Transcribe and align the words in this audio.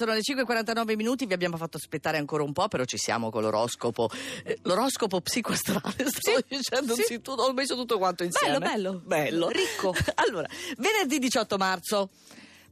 Sono 0.00 0.14
le 0.14 0.20
5.49 0.20 0.94
minuti, 0.96 1.26
vi 1.26 1.34
abbiamo 1.34 1.58
fatto 1.58 1.76
aspettare 1.76 2.16
ancora 2.16 2.42
un 2.42 2.54
po', 2.54 2.68
però 2.68 2.84
ci 2.84 2.96
siamo 2.96 3.28
con 3.28 3.42
l'oroscopo. 3.42 4.08
Eh, 4.44 4.58
l'oroscopo 4.62 5.20
psicoastrale, 5.20 6.08
sto 6.08 6.36
Sì, 6.38 6.44
dicendo, 6.56 6.94
sì. 6.94 7.02
sì, 7.02 7.20
tutto- 7.20 7.42
ho 7.42 7.52
messo 7.52 7.74
tutto 7.76 7.98
quanto 7.98 8.24
insieme. 8.24 8.56
Bello, 8.60 9.02
bello. 9.02 9.02
Bello. 9.04 9.48
Ricco. 9.50 9.94
Allora, 10.26 10.48
venerdì 10.78 11.18
18 11.18 11.58
marzo, 11.58 12.08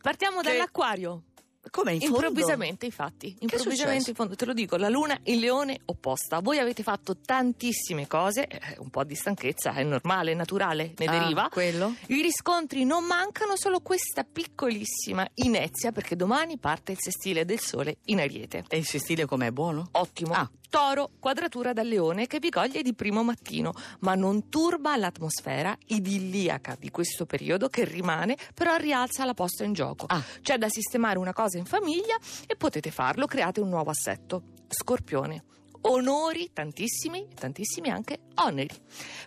Partiamo 0.00 0.40
Che- 0.40 0.52
dall'acquario. 0.52 1.22
Come 1.70 1.92
in 1.92 2.00
fondo? 2.00 2.16
Improvvisamente, 2.16 2.86
infatti, 2.86 3.36
improvvisamente 3.40 4.10
in 4.10 4.16
fondo, 4.16 4.34
te 4.36 4.44
lo 4.44 4.52
dico, 4.52 4.76
la 4.76 4.88
luna 4.88 5.18
in 5.24 5.38
leone 5.40 5.80
opposta. 5.86 6.40
Voi 6.40 6.58
avete 6.58 6.82
fatto 6.82 7.16
tantissime 7.18 8.06
cose, 8.06 8.46
eh, 8.46 8.76
un 8.78 8.90
po' 8.90 9.04
di 9.04 9.14
stanchezza 9.14 9.72
è 9.72 9.82
normale, 9.82 10.32
è 10.32 10.34
naturale, 10.34 10.94
ne 10.96 11.06
Ah, 11.06 11.10
deriva. 11.10 11.48
quello? 11.50 11.94
I 12.08 12.20
riscontri 12.22 12.84
non 12.84 13.04
mancano, 13.04 13.56
solo 13.56 13.80
questa 13.80 14.24
piccolissima 14.24 15.26
inezia, 15.34 15.92
perché 15.92 16.16
domani 16.16 16.58
parte 16.58 16.92
il 16.92 16.98
sestile 17.00 17.44
del 17.44 17.60
sole 17.60 17.98
in 18.06 18.20
ariete. 18.20 18.64
E 18.68 18.78
il 18.78 18.86
stile 18.86 19.24
com'è? 19.26 19.50
Buono? 19.50 19.88
Ottimo. 19.92 20.34
Ah. 20.34 20.50
Toro, 20.70 21.10
quadratura 21.18 21.72
dal 21.72 21.86
leone 21.86 22.26
che 22.26 22.38
vi 22.38 22.50
coglie 22.50 22.82
di 22.82 22.94
primo 22.94 23.22
mattino, 23.22 23.72
ma 24.00 24.14
non 24.14 24.50
turba 24.50 24.96
l'atmosfera 24.96 25.76
idilliaca 25.86 26.76
di 26.78 26.90
questo 26.90 27.24
periodo 27.24 27.68
che 27.68 27.84
rimane, 27.84 28.36
però 28.52 28.76
rialza 28.76 29.24
la 29.24 29.32
posta 29.32 29.64
in 29.64 29.72
gioco. 29.72 30.04
Ah. 30.08 30.22
C'è 30.42 30.58
da 30.58 30.68
sistemare 30.68 31.18
una 31.18 31.32
cosa 31.32 31.56
in 31.56 31.64
famiglia 31.64 32.16
e 32.46 32.54
potete 32.56 32.90
farlo, 32.90 33.26
create 33.26 33.60
un 33.60 33.70
nuovo 33.70 33.90
assetto. 33.90 34.42
Scorpione. 34.68 35.44
Onori 35.82 36.50
tantissimi 36.52 37.26
tantissimi 37.34 37.88
anche 37.88 38.18
oneri. 38.36 38.74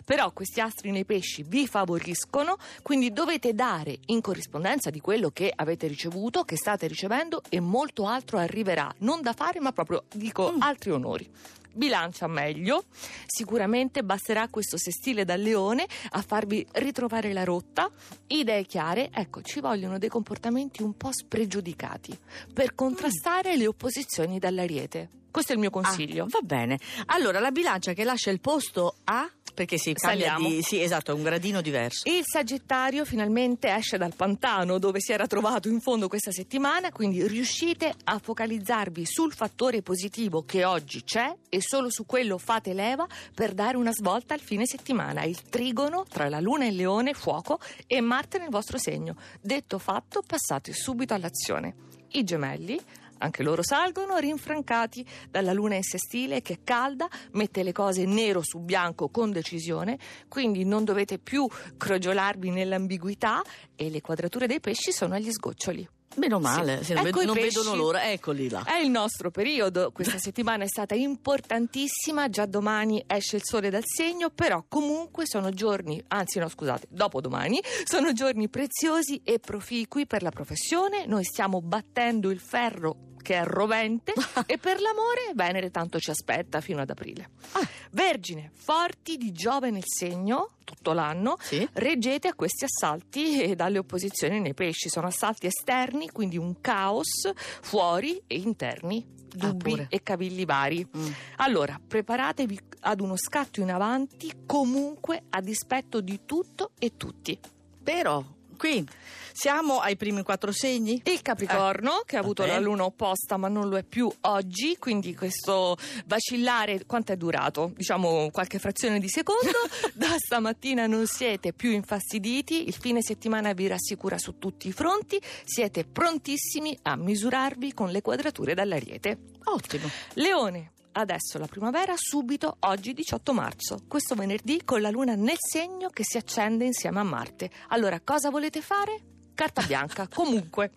Però 0.04 0.32
questi 0.32 0.60
astri 0.60 0.90
nei 0.90 1.04
pesci 1.04 1.42
vi 1.42 1.66
favoriscono, 1.66 2.56
quindi 2.82 3.12
dovete 3.12 3.54
dare 3.54 3.98
in 4.06 4.20
corrispondenza 4.20 4.90
di 4.90 5.00
quello 5.00 5.30
che 5.30 5.52
avete 5.54 5.86
ricevuto, 5.86 6.44
che 6.44 6.56
state 6.56 6.86
ricevendo 6.86 7.42
e 7.48 7.60
molto 7.60 8.06
altro 8.06 8.38
arriverà. 8.38 8.92
Non 8.98 9.22
da 9.22 9.32
fare, 9.32 9.60
ma 9.60 9.72
proprio 9.72 10.04
dico 10.14 10.54
altri 10.58 10.90
onori. 10.90 11.30
Bilancia 11.74 12.26
meglio, 12.26 12.84
sicuramente 13.26 14.04
basterà 14.04 14.48
questo 14.48 14.76
sestile 14.76 15.24
dal 15.24 15.40
leone 15.40 15.86
a 16.10 16.20
farvi 16.20 16.66
ritrovare 16.72 17.32
la 17.32 17.44
rotta, 17.44 17.90
idee 18.26 18.66
chiare, 18.66 19.08
ecco 19.10 19.40
ci 19.40 19.60
vogliono 19.60 19.96
dei 19.96 20.10
comportamenti 20.10 20.82
un 20.82 20.94
po' 20.94 21.12
spregiudicati 21.12 22.16
per 22.52 22.74
contrastare 22.74 23.56
le 23.56 23.66
opposizioni 23.66 24.38
dall'ariete. 24.38 25.21
Questo 25.32 25.52
è 25.52 25.54
il 25.54 25.60
mio 25.60 25.70
consiglio. 25.70 26.24
Ah, 26.24 26.28
va 26.28 26.40
bene. 26.42 26.78
Allora, 27.06 27.40
la 27.40 27.50
bilancia 27.50 27.94
che 27.94 28.04
lascia 28.04 28.30
il 28.30 28.38
posto 28.38 28.96
a... 29.04 29.28
Perché 29.54 29.76
si 29.76 29.92
cambia 29.92 30.36
di... 30.38 30.62
Sì, 30.62 30.80
esatto, 30.80 31.10
è 31.10 31.14
un 31.14 31.22
gradino 31.22 31.60
diverso. 31.60 32.08
Il 32.08 32.22
Sagittario 32.24 33.04
finalmente 33.04 33.70
esce 33.74 33.98
dal 33.98 34.14
pantano 34.14 34.78
dove 34.78 34.98
si 34.98 35.12
era 35.12 35.26
trovato 35.26 35.68
in 35.68 35.80
fondo 35.80 36.08
questa 36.08 36.32
settimana, 36.32 36.90
quindi 36.90 37.26
riuscite 37.26 37.92
a 38.04 38.18
focalizzarvi 38.18 39.04
sul 39.04 39.34
fattore 39.34 39.82
positivo 39.82 40.44
che 40.44 40.64
oggi 40.64 41.02
c'è 41.02 41.34
e 41.50 41.60
solo 41.60 41.90
su 41.90 42.06
quello 42.06 42.38
fate 42.38 42.72
leva 42.72 43.06
per 43.34 43.52
dare 43.52 43.76
una 43.76 43.92
svolta 43.92 44.32
al 44.32 44.40
fine 44.40 44.66
settimana. 44.66 45.22
Il 45.24 45.42
trigono 45.42 46.04
tra 46.08 46.30
la 46.30 46.40
Luna 46.40 46.64
in 46.64 46.76
Leone, 46.76 47.12
fuoco, 47.12 47.58
e 47.86 48.00
Marte 48.00 48.38
nel 48.38 48.50
vostro 48.50 48.78
segno. 48.78 49.16
Detto 49.40 49.78
fatto, 49.78 50.22
passate 50.26 50.72
subito 50.72 51.12
all'azione. 51.12 51.74
I 52.12 52.24
gemelli 52.24 52.80
anche 53.22 53.42
loro 53.42 53.62
salgono 53.62 54.16
rinfrancati 54.18 55.06
dalla 55.30 55.52
luna 55.52 55.76
in 55.76 55.82
sestile 55.82 56.42
che 56.42 56.54
è 56.54 56.58
calda, 56.64 57.08
mette 57.32 57.62
le 57.62 57.72
cose 57.72 58.04
nero 58.04 58.40
su 58.42 58.58
bianco 58.58 59.08
con 59.08 59.30
decisione, 59.30 59.98
quindi 60.28 60.64
non 60.64 60.84
dovete 60.84 61.18
più 61.18 61.46
crogiolarvi 61.76 62.50
nell'ambiguità 62.50 63.42
e 63.76 63.90
le 63.90 64.00
quadrature 64.00 64.46
dei 64.46 64.60
pesci 64.60 64.92
sono 64.92 65.14
agli 65.14 65.30
sgoccioli. 65.30 65.88
Meno 66.16 66.40
male, 66.40 66.84
Sì. 66.84 66.92
Ecco 66.92 67.24
non 67.24 67.34
pesci. 67.34 67.56
vedono 67.56 67.74
l'ora, 67.74 68.10
eccoli 68.10 68.50
là. 68.50 68.64
È 68.64 68.76
il 68.76 68.90
nostro 68.90 69.30
periodo, 69.30 69.92
questa 69.92 70.18
settimana 70.20 70.64
è 70.64 70.68
stata 70.68 70.94
importantissima, 70.94 72.28
già 72.28 72.44
domani 72.44 73.02
esce 73.06 73.36
il 73.36 73.42
sole 73.44 73.70
dal 73.70 73.84
segno, 73.86 74.28
però 74.28 74.62
comunque 74.68 75.24
sono 75.26 75.48
giorni, 75.50 76.02
anzi 76.08 76.38
no 76.38 76.48
scusate, 76.50 76.86
dopodomani, 76.90 77.62
sono 77.84 78.12
giorni 78.12 78.50
preziosi 78.50 79.22
e 79.24 79.38
proficui 79.38 80.06
per 80.06 80.22
la 80.22 80.30
professione, 80.30 81.06
noi 81.06 81.24
stiamo 81.24 81.62
battendo 81.62 82.28
il 82.30 82.40
ferro 82.40 83.11
che 83.22 83.34
è 83.36 83.44
rovente 83.44 84.12
e 84.46 84.58
per 84.58 84.80
l'amore 84.80 85.30
Venere 85.34 85.70
tanto 85.70 85.98
ci 85.98 86.10
aspetta 86.10 86.60
fino 86.60 86.80
ad 86.82 86.90
aprile. 86.90 87.30
Ah. 87.52 87.66
Vergine, 87.92 88.50
forti 88.52 89.16
di 89.16 89.32
Giove 89.32 89.70
nel 89.70 89.84
segno 89.86 90.50
tutto 90.64 90.92
l'anno, 90.92 91.36
Sì? 91.40 91.66
reggete 91.74 92.28
a 92.28 92.34
questi 92.34 92.64
assalti 92.64 93.40
e 93.42 93.54
dalle 93.54 93.78
opposizioni 93.78 94.40
nei 94.40 94.54
pesci. 94.54 94.88
Sono 94.88 95.06
assalti 95.06 95.46
esterni, 95.46 96.10
quindi 96.10 96.36
un 96.38 96.60
caos, 96.60 97.30
fuori 97.62 98.22
e 98.26 98.36
interni, 98.36 99.06
dubbi 99.34 99.70
pure. 99.70 99.86
e 99.90 100.02
cavilli 100.02 100.44
vari. 100.44 100.86
Mm. 100.96 101.10
Allora, 101.36 101.80
preparatevi 101.86 102.58
ad 102.80 103.00
uno 103.00 103.16
scatto 103.16 103.60
in 103.60 103.70
avanti, 103.70 104.32
comunque 104.46 105.24
a 105.30 105.40
dispetto 105.40 106.00
di 106.00 106.20
tutto 106.24 106.70
e 106.78 106.96
tutti. 106.96 107.38
Però, 107.82 108.24
qui 108.56 108.86
siamo 109.32 109.80
ai 109.80 109.96
primi 109.96 110.22
quattro 110.22 110.52
segni? 110.52 111.00
Il 111.04 111.22
Capricorno, 111.22 112.02
che 112.04 112.16
ha 112.16 112.20
avuto 112.20 112.44
la 112.44 112.58
luna 112.58 112.84
opposta 112.84 113.36
ma 113.36 113.48
non 113.48 113.68
lo 113.68 113.76
è 113.76 113.82
più 113.82 114.10
oggi, 114.22 114.76
quindi 114.78 115.14
questo 115.14 115.76
vacillare, 116.06 116.84
quanto 116.86 117.12
è 117.12 117.16
durato? 117.16 117.72
Diciamo 117.74 118.30
qualche 118.30 118.58
frazione 118.58 119.00
di 119.00 119.08
secondo, 119.08 119.50
da 119.94 120.16
stamattina 120.18 120.86
non 120.86 121.06
siete 121.06 121.52
più 121.52 121.70
infastiditi, 121.70 122.68
il 122.68 122.74
fine 122.74 123.00
settimana 123.02 123.52
vi 123.52 123.66
rassicura 123.66 124.18
su 124.18 124.38
tutti 124.38 124.68
i 124.68 124.72
fronti, 124.72 125.20
siete 125.44 125.84
prontissimi 125.84 126.78
a 126.82 126.96
misurarvi 126.96 127.72
con 127.72 127.90
le 127.90 128.02
quadrature 128.02 128.54
dall'ariete. 128.54 129.18
Ottimo. 129.44 129.88
Leone. 130.14 130.72
Adesso 130.94 131.38
la 131.38 131.46
primavera, 131.46 131.94
subito 131.96 132.56
oggi 132.60 132.92
18 132.92 133.32
marzo, 133.32 133.78
questo 133.88 134.14
venerdì 134.14 134.62
con 134.62 134.82
la 134.82 134.90
luna 134.90 135.14
nel 135.14 135.38
segno 135.38 135.88
che 135.88 136.04
si 136.04 136.18
accende 136.18 136.66
insieme 136.66 137.00
a 137.00 137.02
Marte. 137.02 137.50
Allora, 137.68 137.98
cosa 138.00 138.28
volete 138.28 138.60
fare? 138.60 139.00
Carta 139.34 139.62
bianca, 139.62 140.06
comunque. 140.12 140.70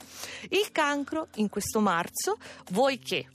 Il 0.50 0.72
cancro 0.72 1.28
in 1.36 1.50
questo 1.50 1.82
marzo, 1.82 2.38
voi 2.72 2.98
che 2.98 3.28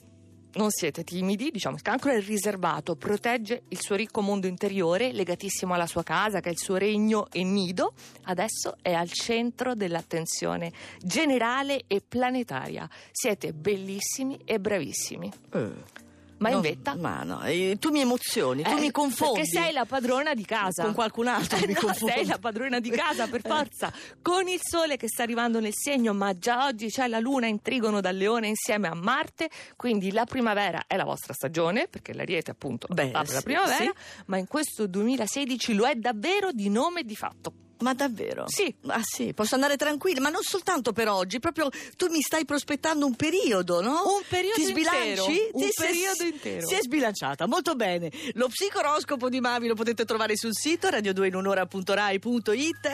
non 0.54 0.70
siete 0.70 1.04
timidi, 1.04 1.50
diciamo 1.50 1.76
il 1.76 1.82
cancro 1.82 2.10
è 2.12 2.20
riservato, 2.20 2.96
protegge 2.96 3.64
il 3.68 3.80
suo 3.80 3.94
ricco 3.94 4.22
mondo 4.22 4.46
interiore, 4.46 5.12
legatissimo 5.12 5.74
alla 5.74 5.86
sua 5.86 6.02
casa, 6.02 6.40
che 6.40 6.48
è 6.48 6.52
il 6.52 6.58
suo 6.58 6.76
regno 6.76 7.26
e 7.30 7.44
nido, 7.44 7.92
adesso 8.22 8.76
è 8.80 8.94
al 8.94 9.10
centro 9.10 9.74
dell'attenzione 9.74 10.72
generale 10.98 11.84
e 11.86 12.00
planetaria. 12.00 12.88
Siete 13.12 13.52
bellissimi 13.52 14.40
e 14.44 14.58
bravissimi. 14.58 15.30
Eh, 15.52 16.08
Ma 16.40 16.48
in 16.48 16.54
no, 16.56 16.60
vetta? 16.62 16.94
Ma 16.96 17.22
no, 17.22 17.42
eh, 17.42 17.76
tu 17.78 17.90
mi 17.90 18.00
emozioni, 18.00 18.62
tu 18.62 18.70
Eh, 18.70 18.80
mi 18.80 18.90
confondi. 18.90 19.40
Perché 19.40 19.48
sei 19.50 19.72
la 19.72 19.84
padrona 19.84 20.32
di 20.34 20.44
casa. 20.44 20.84
Con 20.84 20.94
qualcun 20.94 21.26
altro 21.28 21.58
Eh 21.58 21.66
mi 21.66 21.72
no, 21.74 21.80
confondi. 21.80 22.12
sei 22.14 22.26
la 22.26 22.38
padrona 22.38 22.80
di 22.80 22.88
casa 22.90 23.26
per 23.28 23.40
Eh. 23.44 23.48
forza. 23.48 23.92
Con 24.22 24.48
il 24.48 24.58
sole 24.62 24.96
che 24.96 25.06
sta 25.06 25.22
arrivando 25.22 25.60
nel 25.60 25.74
segno, 25.74 26.14
ma 26.14 26.36
già 26.38 26.64
oggi 26.64 26.88
c'è 26.88 27.06
la 27.08 27.18
luna 27.18 27.46
in 27.46 27.60
trigono 27.60 28.00
dal 28.00 28.16
leone 28.16 28.48
insieme 28.48 28.88
a 28.88 28.94
Marte, 28.94 29.50
quindi 29.76 30.12
la 30.12 30.24
primavera 30.24 30.84
è 30.86 30.96
la 30.96 31.04
vostra 31.04 31.34
stagione, 31.34 31.88
perché 31.88 32.14
l'ariete 32.14 32.50
appunto 32.50 32.86
Beh, 32.90 33.10
apre 33.12 33.32
la 33.34 33.38
sì, 33.38 33.44
primavera, 33.44 33.76
sì. 33.84 33.90
ma 34.26 34.38
in 34.38 34.46
questo 34.46 34.86
2016 34.86 35.74
lo 35.74 35.84
è 35.86 35.94
davvero 35.94 36.52
di 36.52 36.70
nome 36.70 37.00
e 37.00 37.04
di 37.04 37.16
fatto. 37.16 37.52
Ma 37.80 37.94
davvero? 37.94 38.44
Sì. 38.48 38.72
Ah 38.88 39.00
sì, 39.02 39.32
posso 39.32 39.54
andare 39.54 39.76
tranquilla, 39.76 40.20
ma 40.20 40.28
non 40.28 40.42
soltanto 40.42 40.92
per 40.92 41.08
oggi, 41.08 41.40
proprio 41.40 41.70
tu 41.96 42.08
mi 42.10 42.20
stai 42.20 42.44
prospettando 42.44 43.06
un 43.06 43.14
periodo, 43.16 43.80
no? 43.80 44.02
Un 44.16 44.22
periodo 44.28 44.56
Ti 44.56 44.64
sbilanci? 44.66 45.08
intero, 45.08 45.24
un 45.52 45.60
Ti- 45.62 45.68
si 45.70 45.82
è- 45.82 45.86
periodo 45.86 46.22
intero. 46.24 46.66
Si 46.66 46.74
è 46.74 46.78
sbilanciata, 46.82 47.46
molto 47.46 47.74
bene. 47.76 48.10
Lo 48.34 48.48
psicoroscopo 48.48 49.28
di 49.28 49.40
Mavi 49.40 49.66
lo 49.66 49.74
potete 49.74 50.04
trovare 50.04 50.36
sul 50.36 50.54
sito 50.54 50.88
radio2inunora.rai.it 50.88 52.88